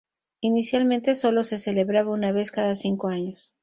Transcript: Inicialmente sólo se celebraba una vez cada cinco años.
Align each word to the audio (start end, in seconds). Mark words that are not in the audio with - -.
Inicialmente 0.39 1.13
sólo 1.13 1.43
se 1.43 1.59
celebraba 1.59 2.09
una 2.11 2.31
vez 2.31 2.49
cada 2.51 2.73
cinco 2.73 3.09
años. 3.09 3.53